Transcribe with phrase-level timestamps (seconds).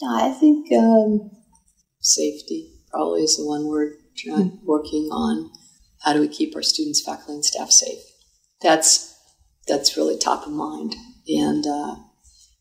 [0.00, 1.30] You know, I think um,
[2.00, 3.92] safety probably is the one we're
[4.26, 4.58] mm.
[4.64, 5.50] working on.
[6.02, 8.00] How do we keep our students, faculty, and staff safe?
[8.60, 9.14] That's
[9.66, 10.94] that's really top of mind.
[11.28, 11.96] And uh,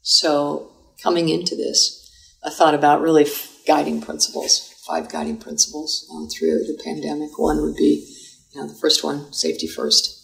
[0.01, 2.09] so coming into this,
[2.45, 3.27] I thought about really
[3.67, 7.37] guiding principles, five guiding principles uh, through the pandemic.
[7.37, 8.15] One would be,
[8.53, 10.19] you know, the first one, safety first.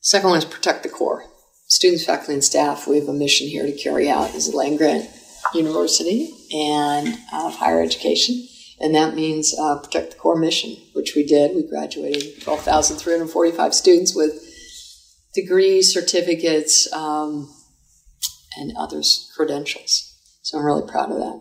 [0.00, 1.24] Second one is protect the core.
[1.68, 4.78] Students, faculty, and staff, we have a mission here to carry out as a land
[4.78, 5.10] grant
[5.54, 8.46] university and uh, higher education.
[8.80, 11.56] And that means uh, protect the core mission, which we did.
[11.56, 14.42] We graduated 12,345 students with
[15.34, 17.52] degrees, certificates, um,
[18.58, 20.14] and others' credentials.
[20.42, 21.40] So I'm really proud of that.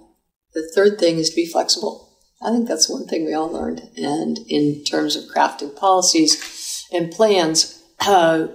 [0.53, 2.17] The third thing is to be flexible.
[2.41, 3.89] I think that's one thing we all learned.
[3.97, 8.47] And in terms of crafting policies and plans, uh,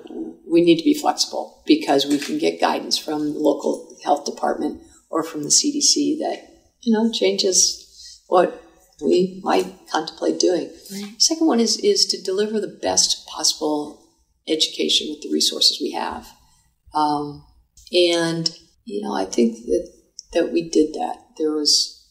[0.50, 4.82] we need to be flexible because we can get guidance from the local health department
[5.10, 6.48] or from the CDC that,
[6.80, 8.62] you know, changes what
[9.02, 10.70] we might contemplate doing.
[10.92, 11.14] Right.
[11.20, 14.06] Second one is, is to deliver the best possible
[14.48, 16.28] education with the resources we have.
[16.94, 17.44] Um,
[17.92, 18.50] and,
[18.84, 19.92] you know, I think that,
[20.32, 21.16] that we did that.
[21.38, 22.06] There was,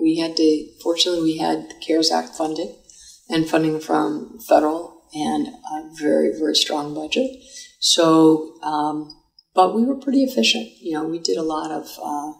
[0.00, 2.74] we had to, fortunately, we had the CARES Act funding
[3.28, 7.30] and funding from federal and a very, very strong budget.
[7.78, 9.19] So, um,
[9.54, 10.68] but we were pretty efficient.
[10.80, 12.32] You know, we did a lot of uh,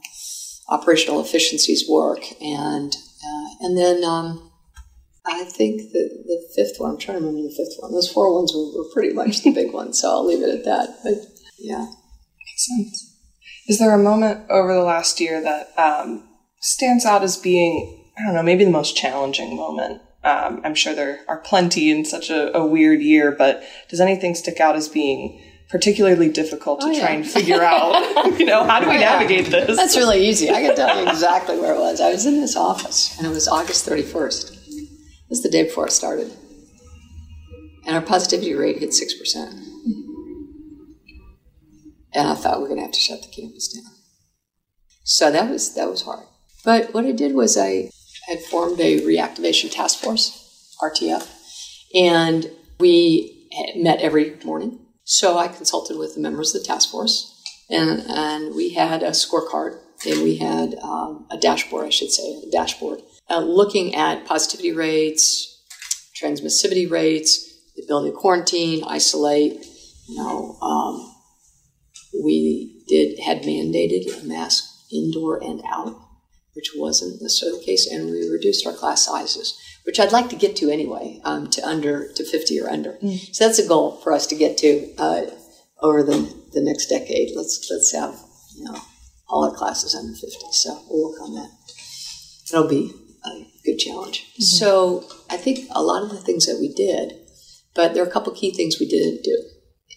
[0.69, 4.50] operational efficiencies work, and uh, and then um,
[5.27, 6.92] I think the the fifth one.
[6.92, 7.92] I'm trying to remember the fifth one.
[7.92, 10.64] Those four ones were, were pretty much the big ones, so I'll leave it at
[10.64, 10.98] that.
[11.03, 11.14] But
[11.58, 13.16] yeah, makes sense.
[13.69, 16.28] Is there a moment over the last year that um,
[16.61, 20.94] stands out as being I don't know, maybe the most challenging moment um, I'm sure
[20.94, 24.86] there are plenty in such a, a, weird year, but does anything stick out as
[24.86, 25.41] being
[25.71, 27.01] particularly difficult to oh, yeah.
[27.01, 27.95] try and figure out?
[28.39, 29.65] you know, how do we oh, navigate yeah.
[29.65, 29.77] this?
[29.77, 30.51] That's really easy.
[30.51, 32.01] I can tell you exactly where it was.
[32.01, 34.57] I was in this office, and it was August 31st.
[34.69, 36.33] It was the day before it started,
[37.87, 39.55] and our positivity rate hit six percent.
[42.12, 43.93] And I thought we are going to have to shut the campus down.
[45.05, 46.27] So that was that was hard.
[46.65, 47.91] But what I did was I
[48.27, 51.28] had formed a reactivation task force, RTF,
[51.94, 54.80] and we met every morning.
[55.10, 59.10] So I consulted with the members of the task force, and, and we had a
[59.10, 64.25] scorecard, and we had um, a dashboard, I should say, a dashboard, uh, looking at
[64.25, 65.65] positivity rates,
[66.15, 67.44] transmissivity rates,
[67.75, 69.66] the ability to quarantine, isolate.
[70.09, 71.12] You know, um,
[72.22, 74.62] we did had mandated a mask
[74.93, 76.00] indoor and out
[76.54, 80.37] which wasn't necessarily the case, and we reduced our class sizes, which I'd like to
[80.37, 82.93] get to anyway, um, to under to 50 or under.
[83.03, 83.35] Mm.
[83.35, 85.23] So that's a goal for us to get to uh,
[85.81, 87.37] over the, the next decade.
[87.37, 88.15] Let's let's have
[88.57, 88.79] you know
[89.29, 90.29] all our classes under 50.
[90.53, 91.51] So we'll work on that.
[92.51, 92.93] That'll be
[93.25, 94.27] a good challenge.
[94.33, 94.43] Mm-hmm.
[94.43, 97.15] So I think a lot of the things that we did,
[97.75, 99.43] but there are a couple key things we didn't do,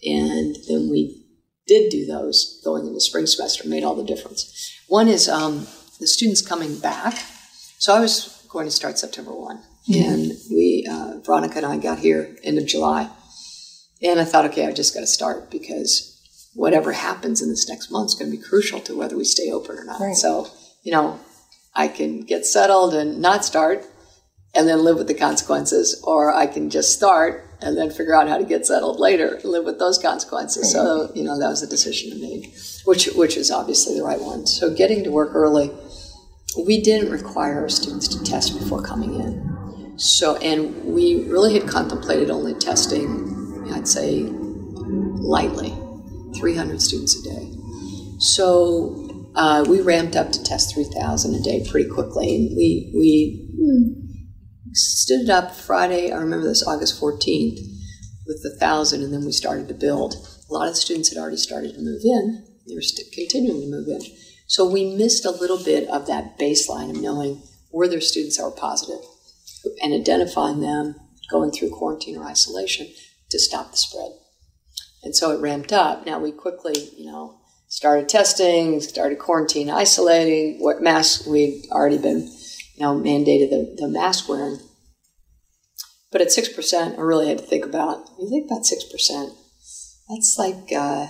[0.04, 1.24] and then we
[1.66, 4.72] did do those going into spring semester made all the difference.
[4.88, 5.66] One is um,
[5.98, 7.14] the students coming back.
[7.78, 9.62] So I was going to start September 1.
[9.92, 13.10] And we, uh, Veronica and I got here end of July.
[14.02, 16.10] And I thought, okay, I just got to start because
[16.54, 19.50] whatever happens in this next month is going to be crucial to whether we stay
[19.50, 20.00] open or not.
[20.00, 20.14] Right.
[20.14, 20.48] So,
[20.82, 21.20] you know,
[21.74, 23.84] I can get settled and not start
[24.54, 28.28] and then live with the consequences, or I can just start and then figure out
[28.28, 30.70] how to get settled later and live with those consequences.
[30.70, 32.52] So, you know, that was the decision I made,
[32.84, 34.46] which which is obviously the right one.
[34.46, 35.72] So getting to work early,
[36.64, 39.43] we didn't require our students to test before coming in.
[39.96, 45.72] So, and we really had contemplated only testing, I'd say, lightly,
[46.36, 47.52] 300 students a day.
[48.18, 52.34] So uh, we ramped up to test 3,000 a day pretty quickly.
[52.34, 53.48] And we, we
[54.72, 57.58] stood it up Friday, I remember this, August 14th,
[58.26, 60.14] with the 1,000, and then we started to build.
[60.50, 62.44] A lot of the students had already started to move in.
[62.66, 64.00] They were continuing to move in.
[64.46, 67.42] So we missed a little bit of that baseline of knowing
[67.72, 69.00] were there students that were positive
[69.82, 70.96] and identifying them
[71.30, 72.88] going through quarantine or isolation
[73.30, 74.12] to stop the spread.
[75.02, 76.06] And so it ramped up.
[76.06, 77.38] Now we quickly, you know,
[77.68, 80.58] started testing, started quarantine, isolating.
[80.60, 82.20] What masks we'd already been,
[82.74, 84.58] you know, mandated the, the mask wearing.
[86.10, 88.08] But at six percent, I really had to think about.
[88.20, 89.32] You think about six percent,
[90.08, 91.06] that's like uh,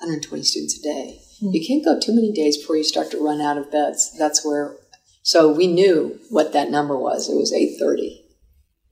[0.00, 1.20] 120 students a day.
[1.40, 4.14] You can't go too many days before you start to run out of beds.
[4.18, 4.76] That's where,
[5.24, 7.30] so we knew what that number was.
[7.30, 8.20] It was 830.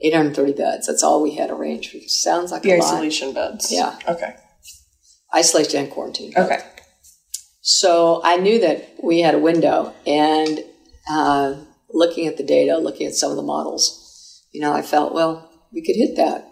[0.00, 0.86] 830 beds.
[0.86, 1.92] That's all we had arranged.
[1.92, 3.52] Which sounds like the a isolation lot.
[3.52, 3.70] beds.
[3.70, 3.98] Yeah.
[4.08, 4.34] Okay.
[5.36, 6.32] Isolation and quarantine.
[6.34, 6.58] Okay.
[7.60, 10.60] So I knew that we had a window, and
[11.08, 11.56] uh,
[11.90, 15.50] looking at the data, looking at some of the models, you know, I felt well
[15.70, 16.48] we could hit that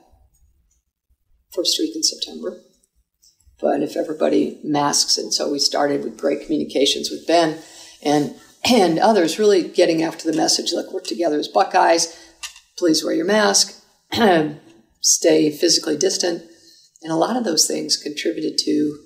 [1.55, 2.61] first week in September.
[3.61, 7.59] But if everybody masks, and so we started with great communications with Ben
[8.05, 8.35] and
[8.65, 10.73] and others, really getting after the message.
[10.73, 12.17] Look, work together as Buckeyes.
[12.79, 13.83] Please wear your mask.
[15.01, 16.43] Stay physically distant,
[17.03, 18.99] and a lot of those things contributed to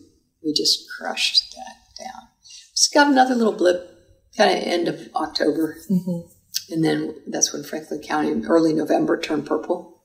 [0.45, 2.29] we just crushed that down.
[2.75, 3.91] Just got another little blip,
[4.37, 6.29] kind of end of October, mm-hmm.
[6.73, 10.03] and then that's when Franklin County, early November, turned purple.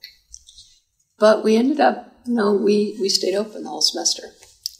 [1.18, 4.28] But we ended up, you know, we we stayed open the whole semester.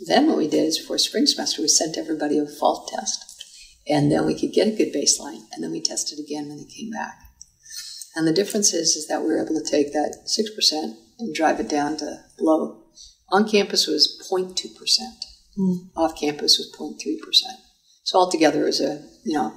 [0.07, 3.30] Then what we did is for spring semester, we sent everybody a fall test.
[3.91, 6.65] And then we could get a good baseline, and then we tested again when they
[6.65, 7.19] came back.
[8.15, 11.61] And the difference is, is that we were able to take that 6% and drive
[11.61, 12.85] it down to low.
[13.31, 14.57] On campus was 0.2%.
[15.59, 15.91] Mm.
[15.97, 17.17] Off campus was 0.3%.
[18.05, 19.53] So altogether it was a, you know,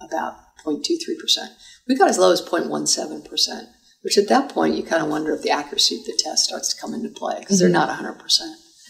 [0.00, 0.34] about
[0.64, 1.48] 0.23%.
[1.88, 3.68] We got as low as 0.17%,
[4.02, 6.74] which at that point you kind of wonder if the accuracy of the test starts
[6.74, 7.72] to come into play because mm-hmm.
[7.72, 8.40] they're not 100%.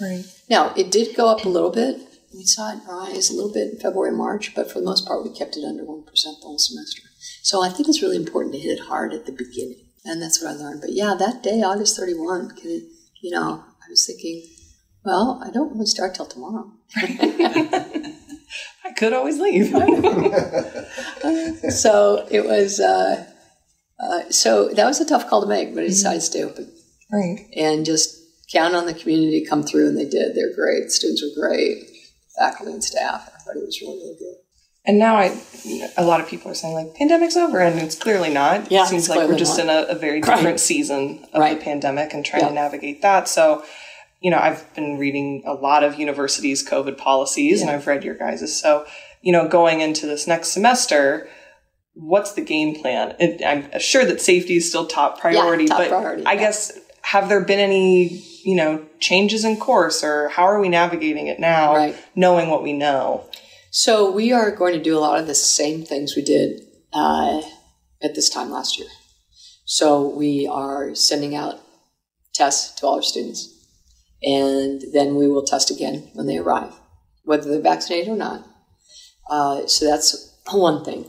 [0.00, 0.24] Right.
[0.50, 2.00] Now, it did go up a little bit.
[2.34, 5.06] We saw it rise a little bit in February and March, but for the most
[5.06, 7.02] part, we kept it under 1% the whole semester.
[7.42, 9.82] So I think it's really important to hit it hard at the beginning.
[10.04, 10.80] And that's what I learned.
[10.80, 14.46] But yeah, that day, August 31, you know, I was thinking,
[15.04, 16.72] well, I don't really start till tomorrow.
[16.96, 18.14] I
[18.96, 19.68] could always leave.
[21.72, 23.26] so it was, uh,
[23.98, 26.72] uh, so that was a tough call to make, but I decided to stay open.
[27.12, 27.46] Right.
[27.56, 28.16] And just
[28.52, 30.34] count on the community to come through, and they did.
[30.34, 30.90] They're great.
[30.90, 31.84] Students were great.
[32.38, 34.34] Faculty and staff, everybody was really, really good.
[34.86, 35.36] And now I,
[35.96, 38.70] a lot of people are saying like pandemic's over, and it's clearly not.
[38.70, 39.64] Yeah, it seems like we're just not.
[39.64, 40.60] in a, a, very different right.
[40.60, 41.58] season of right.
[41.58, 42.48] the pandemic and trying yeah.
[42.48, 43.26] to navigate that.
[43.26, 43.64] So,
[44.20, 47.66] you know, I've been reading a lot of universities' COVID policies, yeah.
[47.66, 48.60] and I've read your guys's.
[48.60, 48.86] So,
[49.22, 51.28] you know, going into this next semester,
[51.94, 53.16] what's the game plan?
[53.18, 56.78] And I'm sure that safety is still top priority, yeah, top but priority, I guess
[57.02, 61.40] have there been any you know changes in course or how are we navigating it
[61.40, 61.96] now right.
[62.14, 63.28] knowing what we know
[63.72, 66.62] so we are going to do a lot of the same things we did
[66.92, 67.42] uh,
[68.00, 68.88] at this time last year
[69.64, 71.60] so we are sending out
[72.34, 73.52] tests to all our students
[74.22, 76.72] and then we will test again when they arrive
[77.24, 78.46] whether they're vaccinated or not
[79.28, 81.04] uh, so that's one thing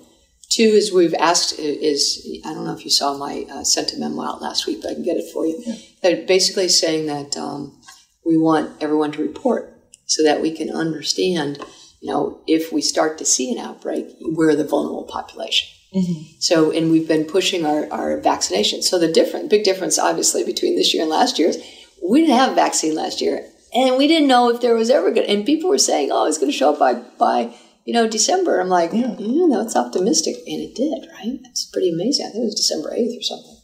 [0.49, 3.97] Two is we've asked is I don't know if you saw my uh, sent a
[3.97, 5.61] memo out last week, but I can get it for you.
[5.65, 5.75] Yeah.
[6.01, 7.79] They're basically saying that um,
[8.25, 9.73] we want everyone to report
[10.05, 11.59] so that we can understand,
[12.01, 15.69] you know, if we start to see an outbreak, we're the vulnerable population.
[15.93, 16.23] Mm-hmm.
[16.39, 18.81] So, and we've been pushing our, our vaccination.
[18.81, 21.63] So the different, big difference, obviously, between this year and last year is
[22.03, 25.11] we didn't have a vaccine last year, and we didn't know if there was ever
[25.11, 25.25] good.
[25.25, 27.55] And people were saying, "Oh, it's going to show up by by
[27.87, 30.35] you know, December, I'm like, yeah, know, it's optimistic.
[30.45, 31.39] And it did, right?
[31.45, 32.25] It's pretty amazing.
[32.25, 33.56] I think it was December 8th or something.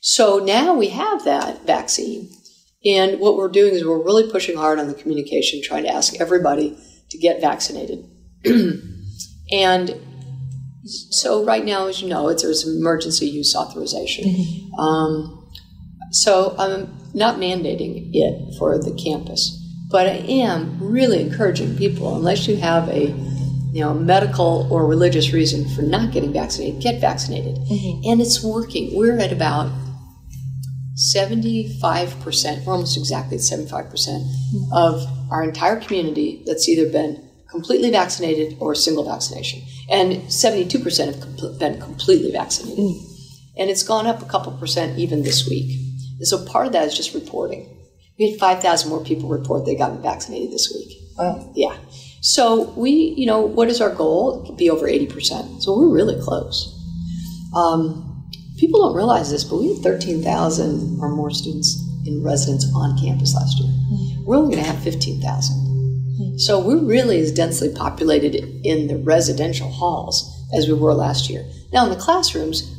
[0.00, 2.30] So now we have that vaccine.
[2.84, 6.18] And what we're doing is we're really pushing hard on the communication, trying to ask
[6.18, 6.78] everybody
[7.10, 8.08] to get vaccinated.
[9.52, 9.94] and
[10.84, 14.24] so right now, as you know, it's, there's emergency use authorization.
[14.24, 14.74] Mm-hmm.
[14.80, 15.50] Um,
[16.10, 19.58] so I'm not mandating it for the campus,
[19.90, 23.14] but I am really encouraging people, unless you have a
[23.72, 27.56] you know, medical or religious reason for not getting vaccinated, get vaccinated.
[27.56, 28.10] Mm-hmm.
[28.10, 28.96] And it's working.
[28.96, 29.70] We're at about
[31.00, 37.28] 75%, we're almost exactly at 75% mm hmm of our entire community that's either been
[37.48, 39.62] completely vaccinated or single vaccination.
[39.88, 42.84] And 72% have com- been completely vaccinated.
[42.84, 43.00] mm
[43.56, 45.70] And it's gone up a couple percent even this week.
[46.18, 47.62] And so part of that is just reporting.
[48.18, 50.90] We had 5,000 more people report they got vaccinated this week.
[51.18, 51.52] Oh.
[51.54, 51.76] Yeah.
[52.20, 54.54] So we, you know, what is our goal?
[54.58, 55.62] Be over 80%.
[55.62, 56.76] So we're really close.
[57.56, 58.09] Um,
[58.60, 63.34] people don't realize this, but we had 13,000 or more students in residence on campus
[63.34, 63.68] last year.
[63.68, 64.24] Mm-hmm.
[64.24, 65.56] We're only going to have 15,000.
[65.56, 66.36] Mm-hmm.
[66.38, 71.44] So we're really as densely populated in the residential halls as we were last year.
[71.72, 72.76] Now, in the classrooms,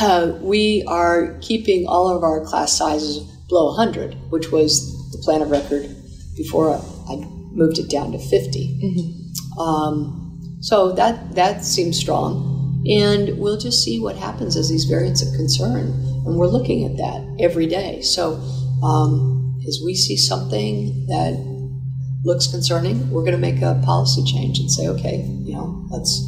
[0.00, 3.18] uh, we are keeping all of our class sizes
[3.48, 5.94] below 100, which was the plan of record
[6.36, 7.16] before I
[7.52, 8.80] moved it down to 50.
[8.82, 9.60] Mm-hmm.
[9.60, 12.49] Um, so that that seems strong,
[12.86, 15.88] and we'll just see what happens as these variants of concern,
[16.26, 18.00] and we're looking at that every day.
[18.00, 18.34] So
[18.82, 21.34] um, as we see something that
[22.24, 26.26] looks concerning, we're going to make a policy change and say, okay, you know, let's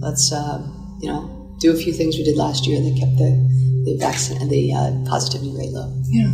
[0.00, 0.58] let's uh,
[1.00, 3.32] you know do a few things we did last year that kept the
[3.84, 5.92] the vaccine and the uh, positivity rate low.
[6.08, 6.32] Yeah,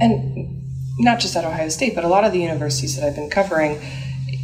[0.00, 0.62] and
[0.98, 3.80] not just at Ohio State, but a lot of the universities that I've been covering,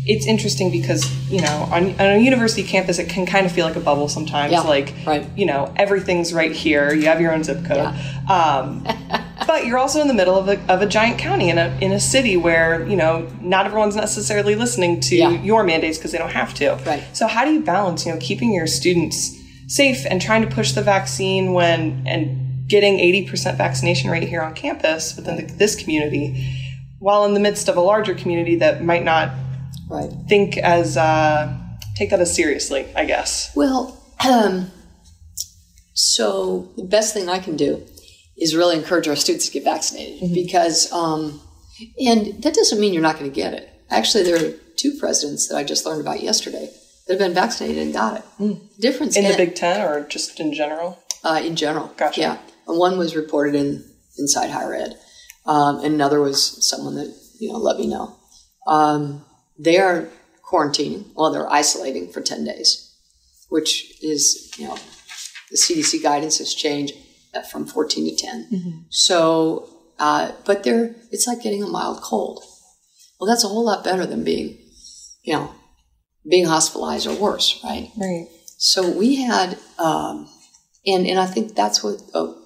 [0.05, 3.67] it's interesting because you know on, on, a university campus it can kind of feel
[3.67, 5.27] like a bubble sometimes yeah, like right.
[5.37, 8.27] you know everything's right here you have your own zip code yeah.
[8.29, 8.87] um,
[9.47, 11.93] but you're also in the middle of a, of a giant county in a, in
[11.93, 15.31] a city where you know not everyone's necessarily listening to yeah.
[15.43, 17.05] your mandates because they don't have to right.
[17.13, 20.73] so how do you balance you know keeping your students safe and trying to push
[20.73, 26.59] the vaccine when and getting 80% vaccination rate here on campus within the, this community
[26.99, 29.31] while in the midst of a larger community that might not
[29.93, 30.11] right.
[30.29, 31.57] think as uh,
[31.97, 33.55] take that as seriously, I guess.
[33.55, 34.71] Well, um,
[35.95, 37.87] so the best thing I can do
[38.37, 40.35] is really encourage our students to get vaccinated mm-hmm.
[40.35, 41.41] because, um,
[41.99, 43.69] and that doesn't mean you're not going to get it.
[43.91, 46.71] Actually, there are two presidents that I just learned about yesterday
[47.07, 48.25] that have been vaccinated and got it.
[48.41, 48.81] Mm.
[48.81, 50.99] Difference in, in the Big Ten or just in general?
[51.23, 52.21] Uh, in general, gotcha.
[52.21, 53.85] Yeah, and one was reported in
[54.19, 54.99] inside higher ed,
[55.47, 58.17] um, and another was someone that you know let me know.
[58.67, 59.25] Um,
[59.63, 60.09] they are
[60.45, 62.95] quarantining, well, they're isolating for 10 days,
[63.49, 64.77] which is, you know,
[65.51, 66.95] the CDC guidance has changed
[67.51, 68.49] from 14 to 10.
[68.53, 68.79] Mm-hmm.
[68.91, 72.43] So, uh, but they're, it's like getting a mild cold.
[73.21, 74.59] Well, that's a whole lot better than being,
[75.23, 75.55] you know,
[76.29, 77.91] being hospitalized or worse, right?
[77.97, 78.27] Right.
[78.59, 80.29] So we had, um,
[80.87, 82.39] and, and I think that's what, oh,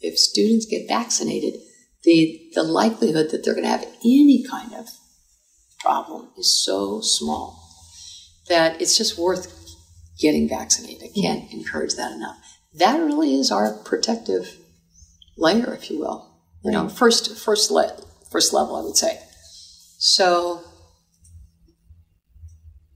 [0.00, 1.60] if students get vaccinated,
[2.02, 4.88] the, the likelihood that they're going to have any kind of
[5.84, 7.60] problem is so small
[8.48, 9.54] that it's just worth
[10.18, 11.10] getting vaccinated.
[11.10, 11.58] I can't mm-hmm.
[11.58, 12.38] encourage that enough.
[12.74, 14.56] That really is our protective
[15.36, 16.30] layer, if you will.
[16.64, 17.94] You know, first first le-
[18.30, 19.18] first level, I would say.
[19.98, 20.62] So,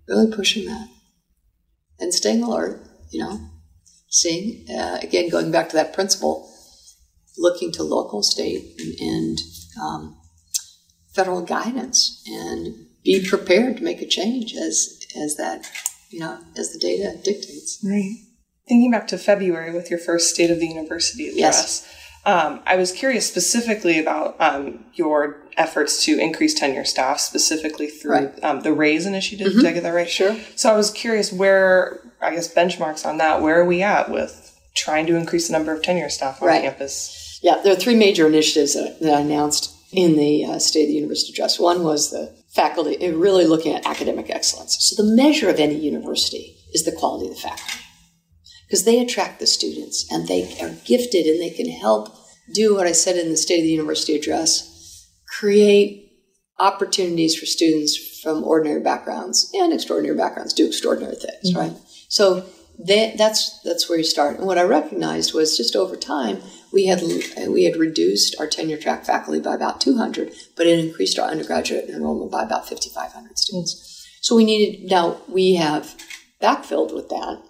[0.09, 0.89] really pushing that
[2.01, 2.81] and staying alert.
[3.11, 3.41] You know,
[4.09, 6.51] seeing uh, again going back to that principle,
[7.37, 9.39] looking to local, state, and, and
[9.83, 10.17] um,
[11.19, 15.69] federal guidance and be prepared to make a change as as that
[16.11, 17.85] you know as the data dictates.
[17.85, 18.17] Right.
[18.69, 21.95] Thinking back to February with your first State of the University address, yes.
[22.27, 28.13] um, I was curious specifically about um, your efforts to increase tenure staff, specifically through
[28.13, 28.45] right.
[28.45, 29.49] um, the RAISE initiative.
[29.49, 29.61] Mm-hmm.
[29.61, 30.09] Did I get that right?
[30.09, 30.39] Sure.
[30.55, 33.41] So I was curious where, I guess, benchmarks on that.
[33.41, 36.63] Where are we at with trying to increase the number of tenure staff on right.
[36.63, 37.41] campus?
[37.43, 40.89] Yeah, there are three major initiatives that, that I announced in the uh, State of
[40.89, 41.59] the University address.
[41.59, 44.77] One was the faculty, uh, really looking at academic excellence.
[44.81, 47.85] So the measure of any university is the quality of the faculty
[48.67, 52.15] because they attract the students and they are gifted and they can help
[52.53, 56.13] do what I said in the State of the University address create
[56.59, 61.59] opportunities for students from ordinary backgrounds and extraordinary backgrounds do extraordinary things, mm-hmm.
[61.59, 61.73] right?
[62.09, 62.45] So
[62.87, 64.39] that, that's that's where you start.
[64.39, 66.41] And what I recognized was just over time
[66.73, 67.03] we had
[67.49, 71.89] we had reduced our tenure track faculty by about 200, but it increased our undergraduate
[71.89, 74.07] enrollment by about 5,500 students.
[74.21, 75.95] So we needed now we have
[76.43, 77.43] backfilled with that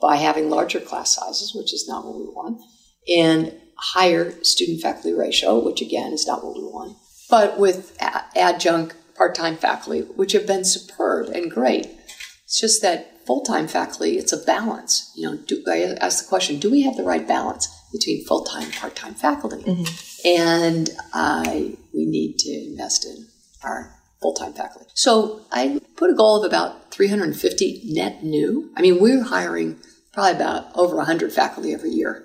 [0.00, 2.60] by having larger class sizes, which is not what we want,
[3.08, 6.96] and higher student faculty ratio, which again is not what we want,
[7.30, 11.86] but with adjunct part-time faculty, which have been superb and great.
[12.44, 15.12] It's just that full-time faculty, it's a balance.
[15.16, 17.68] You know, do, I ask the question: Do we have the right balance?
[17.92, 19.62] between full time, and part time faculty.
[19.62, 20.28] Mm-hmm.
[20.28, 23.26] And I, we need to invest in
[23.62, 24.86] our full time faculty.
[24.94, 28.70] So I put a goal of about 350 net new.
[28.76, 29.78] I mean, we're hiring
[30.12, 32.22] probably about over 100 faculty every year.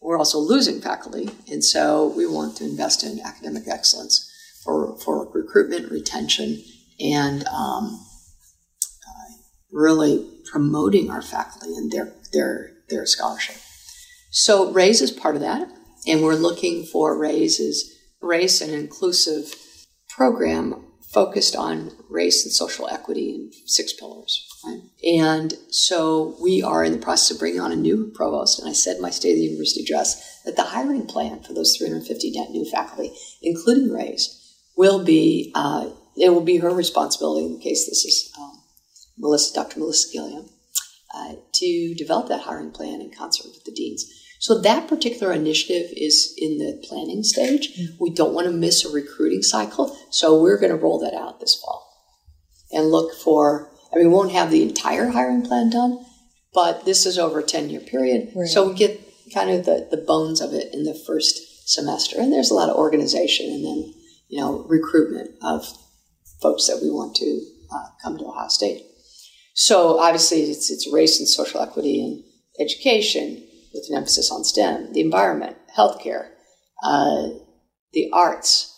[0.00, 4.26] We're also losing faculty, and so we want to invest in academic excellence
[4.64, 6.62] for, for recruitment, retention,
[6.98, 8.02] and um,
[9.72, 13.56] really promoting our faculty and their their their scholarship.
[14.30, 15.68] So RAISE is part of that,
[16.06, 19.54] and we're looking for RAISE's race and inclusive
[20.08, 24.46] program focused on race and social equity in six pillars.
[24.64, 24.80] Right?
[25.18, 28.72] And so we are in the process of bringing on a new provost, and I
[28.72, 32.30] said in my State of the University address that the hiring plan for those 350
[32.32, 33.12] net new faculty,
[33.42, 34.36] including RAISE,
[34.76, 38.49] will be uh, it will be her responsibility in the case this is um,
[39.20, 39.78] Melissa, Dr.
[39.78, 40.48] Melissa Gilliam,
[41.14, 44.10] uh, to develop that hiring plan in concert with the deans.
[44.38, 47.76] So that particular initiative is in the planning stage.
[47.76, 47.96] Mm-hmm.
[48.02, 51.40] We don't want to miss a recruiting cycle, so we're going to roll that out
[51.40, 51.86] this fall
[52.72, 53.70] and look for.
[53.92, 56.04] I mean, we won't have the entire hiring plan done,
[56.54, 58.48] but this is over a ten year period, right.
[58.48, 59.00] so we get
[59.34, 62.16] kind of the, the bones of it in the first semester.
[62.18, 63.94] And there's a lot of organization and then
[64.28, 65.66] you know recruitment of
[66.40, 68.86] folks that we want to uh, come to Ohio State.
[69.54, 72.24] So obviously, it's it's race and social equity and
[72.60, 76.30] education with an emphasis on STEM, the environment, healthcare,
[76.84, 77.28] uh,
[77.92, 78.76] the arts,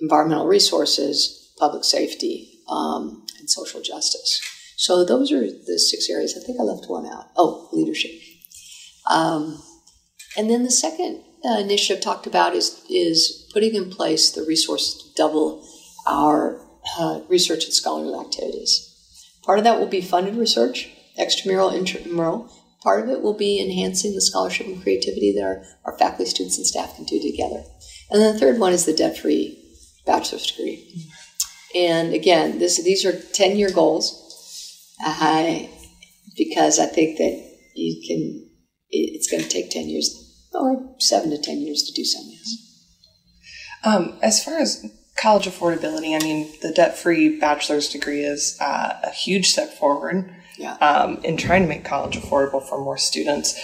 [0.00, 4.40] environmental resources, public safety, um, and social justice.
[4.76, 6.36] So those are the six areas.
[6.36, 7.26] I think I left one out.
[7.36, 8.10] Oh, leadership.
[9.10, 9.62] Um,
[10.36, 15.02] and then the second uh, initiative talked about is is putting in place the resources
[15.02, 15.66] to double
[16.06, 16.60] our
[16.98, 18.93] uh, research and scholarly activities.
[19.44, 22.50] Part of that will be funded research, extramural, intramural.
[22.82, 26.58] Part of it will be enhancing the scholarship and creativity that our, our faculty, students,
[26.58, 27.62] and staff can do together.
[28.10, 29.58] And then the third one is the debt-free
[30.06, 31.06] bachelor's degree.
[31.74, 35.60] And again, this, these are 10-year goals uh,
[36.36, 38.50] because I think that you can,
[38.90, 42.30] it's going to take 10 years or seven to 10 years to do some of
[42.30, 42.64] this.
[43.82, 44.86] Um, as far as
[45.16, 50.34] college affordability, I mean, the debt free bachelor's degree is uh, a huge step forward
[50.58, 50.74] Yeah.
[50.76, 53.58] um, in trying to make college affordable for more students.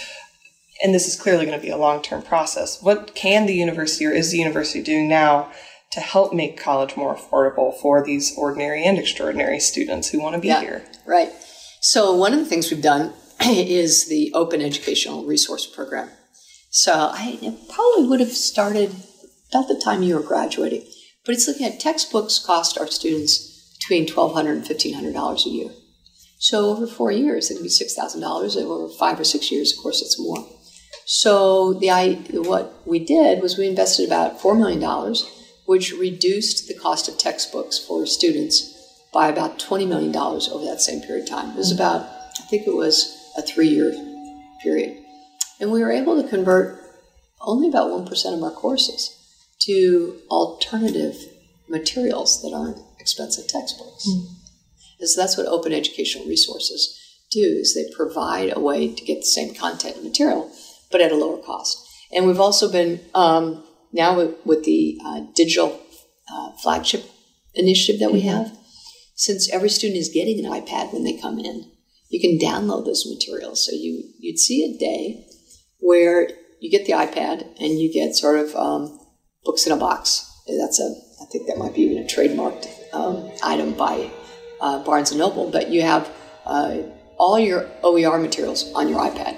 [0.83, 2.81] And this is clearly going to be a long term process.
[2.81, 5.51] What can the university or is the university doing now
[5.91, 10.41] to help make college more affordable for these ordinary and extraordinary students who want to
[10.41, 10.61] be Yeah.
[10.61, 10.85] here?
[11.05, 11.31] Right.
[11.81, 13.13] So one of the things we've done
[13.45, 16.09] is the Open Educational Resource Program.
[16.69, 18.95] So I probably would have started
[19.49, 20.85] about the time you were graduating,
[21.25, 25.45] but it's looking at textbooks cost our students between twelve hundred and fifteen hundred dollars
[25.45, 25.71] a year.
[26.39, 28.57] So over four years, it'd be six thousand dollars.
[28.57, 30.47] Over five or six years, of course, it's more.
[31.05, 35.29] So the I what we did was we invested about four million dollars,
[35.65, 38.77] which reduced the cost of textbooks for students
[39.13, 41.51] by about twenty million dollars over that same period of time.
[41.51, 43.91] It was about I think it was a three-year
[44.63, 44.97] period,
[45.59, 46.81] and we were able to convert
[47.41, 49.15] only about one percent of our courses
[49.65, 51.15] to alternative
[51.69, 54.07] materials that aren't expensive textbooks.
[54.99, 56.97] And so that's what open educational resources
[57.31, 60.51] do is they provide a way to get the same content and material,
[60.91, 61.87] but at a lower cost.
[62.13, 63.63] And we've also been um,
[63.93, 65.79] now with, with the uh, digital
[66.31, 67.03] uh, flagship
[67.55, 68.55] initiative that we have.
[69.15, 71.71] Since every student is getting an iPad when they come in,
[72.09, 73.65] you can download those materials.
[73.65, 75.25] So you you'd see a day
[75.79, 78.99] where you get the iPad and you get sort of um,
[79.43, 80.27] books in a box.
[80.47, 84.09] That's a I think that might be even a trademarked um, item by
[84.59, 86.09] uh, Barnes and Noble, but you have
[86.45, 86.79] uh,
[87.17, 89.37] all your OER materials on your iPad.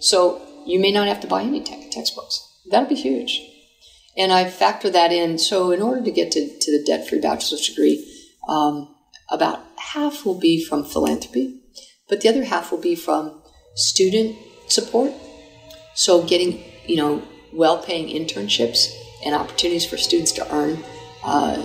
[0.00, 2.40] So you may not have to buy any te- textbooks.
[2.70, 3.40] That'd be huge.
[4.16, 5.38] And I factor that in.
[5.38, 8.04] So in order to get to, to the debt-free bachelor's degree,
[8.48, 8.94] um,
[9.30, 11.60] about half will be from philanthropy,
[12.08, 13.42] but the other half will be from
[13.74, 14.36] student
[14.68, 15.12] support.
[15.94, 18.92] So getting, you know, well-paying internships
[19.24, 20.82] and opportunities for students to earn
[21.24, 21.64] uh,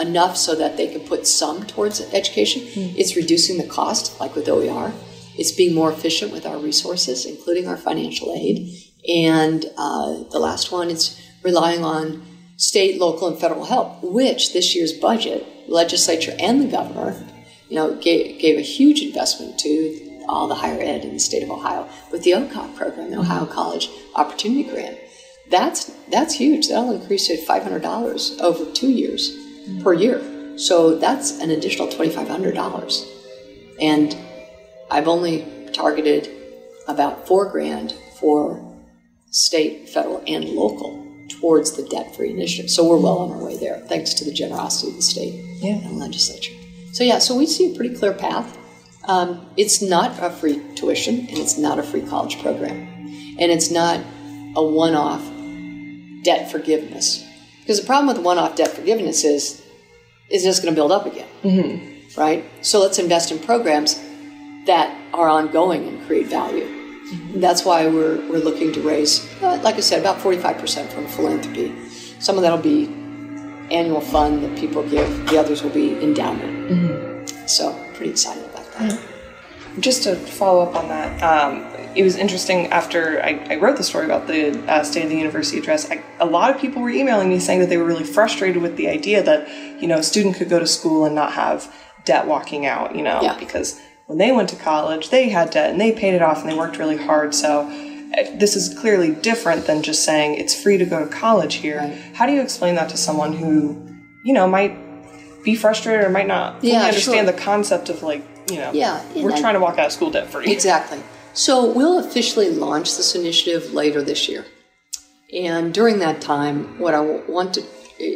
[0.00, 2.62] enough so that they can put some towards education.
[2.96, 4.92] It's reducing the cost, like with OER.
[5.36, 8.70] It's being more efficient with our resources, including our financial aid.
[9.08, 12.22] And uh, the last one is relying on
[12.56, 17.26] state, local, and federal help, which this year's budget, legislature and the governor,
[17.68, 21.42] you know, gave, gave a huge investment to all the higher ed in the state
[21.42, 24.98] of Ohio with the OCOG program, the Ohio College Opportunity Grant.
[25.50, 26.68] That's that's huge.
[26.68, 29.36] That'll increase to five hundred dollars over two years
[29.82, 30.58] per year.
[30.58, 33.06] So that's an additional twenty five hundred dollars.
[33.80, 34.16] And
[34.90, 36.30] I've only targeted
[36.88, 38.62] about four grand for
[39.30, 41.02] state, federal, and local
[41.40, 42.70] towards the debt free initiative.
[42.70, 45.74] So we're well on our way there, thanks to the generosity of the state Yeah.
[45.76, 46.52] and legislature.
[46.92, 48.56] So yeah, so we see a pretty clear path.
[49.08, 52.76] Um, it's not a free tuition, and it's not a free college program,
[53.38, 54.00] and it's not
[54.56, 55.22] a one-off
[56.24, 57.24] debt forgiveness.
[57.60, 59.62] Because the problem with one-off debt forgiveness is,
[60.28, 62.20] is just going to build up again, mm-hmm.
[62.20, 62.44] right?
[62.60, 64.02] So let's invest in programs
[64.66, 66.64] that are ongoing and create value.
[66.64, 67.40] Mm-hmm.
[67.40, 71.72] That's why we're, we're looking to raise, uh, like I said, about 45% from philanthropy.
[72.18, 72.86] Some of that will be
[73.70, 76.70] annual fund that people give, the others will be endowment.
[76.70, 77.46] Mm-hmm.
[77.46, 79.13] So, pretty excited about that.
[79.80, 81.64] Just to follow up on that, um,
[81.96, 85.16] it was interesting after I, I wrote the story about the uh, State of the
[85.16, 85.90] University address.
[85.90, 88.76] I, a lot of people were emailing me saying that they were really frustrated with
[88.76, 89.48] the idea that
[89.82, 91.72] you know a student could go to school and not have
[92.04, 92.94] debt walking out.
[92.94, 93.36] You know, Yeah.
[93.38, 96.50] because when they went to college, they had debt and they paid it off and
[96.50, 97.34] they worked really hard.
[97.34, 101.54] So uh, this is clearly different than just saying it's free to go to college
[101.56, 101.78] here.
[101.78, 101.96] Right.
[102.14, 103.80] How do you explain that to someone who
[104.24, 104.76] you know might
[105.44, 107.32] be frustrated or might not fully Yeah, understand sure.
[107.36, 110.10] the concept of like you know Yeah, we're I- trying to walk out of school
[110.10, 110.50] debt free.
[110.52, 111.00] Exactly.
[111.32, 114.46] So we'll officially launch this initiative later this year.
[115.34, 117.62] And during that time, what I want to,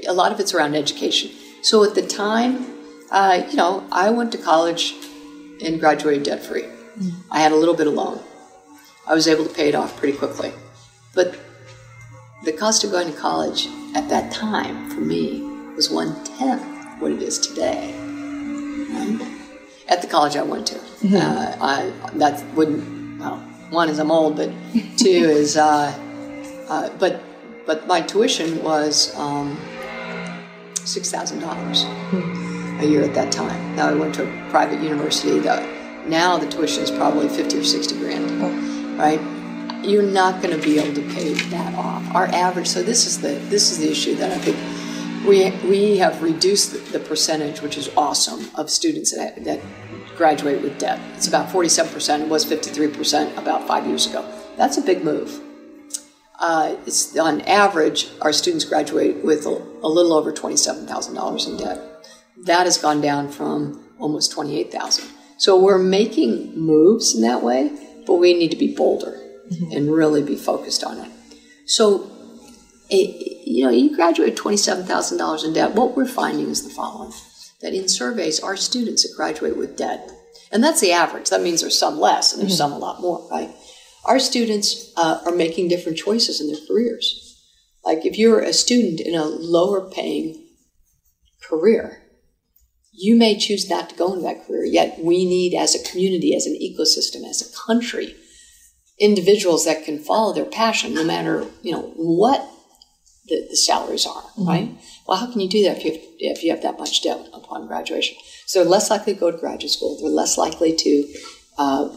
[0.06, 1.30] a lot of it's around education.
[1.62, 2.64] So at the time,
[3.10, 4.94] uh, you know, I went to college
[5.64, 6.66] and graduated debt free.
[7.30, 8.20] I had a little bit of loan.
[9.06, 10.52] I was able to pay it off pretty quickly.
[11.14, 11.36] But
[12.44, 15.40] the cost of going to college at that time for me
[15.74, 16.62] was one tenth
[17.00, 17.92] what it is today.
[18.90, 19.37] right?
[19.88, 20.78] At the college I went to.
[21.14, 23.38] Uh, I, that wouldn't, well,
[23.70, 24.50] one is I'm old, but
[24.98, 25.94] two is, uh,
[26.68, 27.22] uh, but,
[27.66, 29.56] but my tuition was um,
[30.74, 33.76] $6,000 a year at that time.
[33.76, 35.38] Now I went to a private university.
[35.38, 35.60] The,
[36.06, 39.20] now the tuition is probably 50 or 60 grand, right?
[39.84, 42.14] You're not going to be able to pay that off.
[42.14, 44.56] Our average, so this is the, this is the issue that I think
[45.26, 49.60] we, we have reduced the, percentage, which is awesome, of students that, that
[50.16, 51.00] graduate with debt.
[51.14, 52.20] It's about 47%.
[52.22, 54.24] It was 53% about five years ago.
[54.56, 55.40] That's a big move.
[56.38, 59.50] Uh, it's on average, our students graduate with a,
[59.82, 61.80] a little over twenty-seven thousand dollars in debt.
[62.44, 65.08] That has gone down from almost twenty-eight thousand.
[65.36, 67.72] So we're making moves in that way,
[68.06, 69.20] but we need to be bolder
[69.72, 71.10] and really be focused on it.
[71.66, 72.10] So,
[72.90, 75.74] a, you know, you graduate twenty-seven thousand dollars in debt.
[75.74, 77.12] What we're finding is the following:
[77.60, 80.10] that in surveys, our students that graduate with debt,
[80.50, 81.30] and that's the average.
[81.30, 83.50] That means there's some less and there's some a lot more, right?
[84.04, 87.24] Our students uh, are making different choices in their careers.
[87.84, 90.46] Like if you're a student in a lower paying
[91.42, 92.02] career,
[92.92, 94.64] you may choose not to go into that career.
[94.64, 98.14] Yet we need, as a community, as an ecosystem, as a country,
[98.98, 102.48] individuals that can follow their passion, no matter you know what
[103.28, 104.24] the, the salaries are.
[104.36, 104.70] Right?
[105.06, 107.28] Well, how can you do that if you have, if you have that much debt
[107.32, 108.16] upon graduation?
[108.46, 109.98] So they're less likely to go to graduate school.
[110.00, 111.14] They're less likely to
[111.58, 111.88] uh,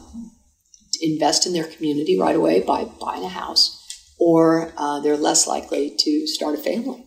[1.01, 5.95] invest in their community right away by buying a house, or uh, they're less likely
[5.99, 7.05] to start a family.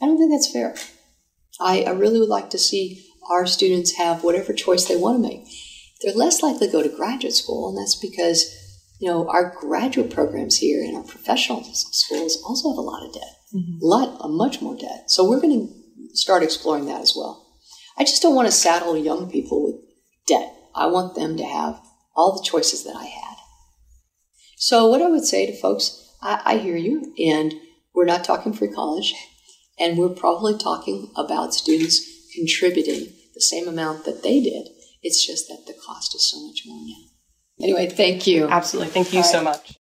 [0.00, 0.74] I don't think that's fair.
[1.60, 5.28] I, I really would like to see our students have whatever choice they want to
[5.28, 5.46] make.
[6.02, 8.54] They're less likely to go to graduate school, and that's because
[9.00, 13.14] you know our graduate programs here and our professional schools also have a lot of
[13.14, 13.82] debt, mm-hmm.
[13.82, 15.10] a lot, a much more debt.
[15.10, 17.46] So we're going to start exploring that as well.
[17.98, 19.76] I just don't want to saddle young people with
[20.26, 20.54] debt.
[20.74, 21.80] I want them to have
[22.14, 23.36] all the choices that I had.
[24.56, 27.54] So, what I would say to folks, I, I hear you, and
[27.94, 29.14] we're not talking free college,
[29.78, 34.68] and we're probably talking about students contributing the same amount that they did.
[35.02, 37.19] It's just that the cost is so much more now.
[37.62, 38.48] Anyway, thank you.
[38.48, 38.92] Absolutely.
[38.92, 39.76] Thank you so much.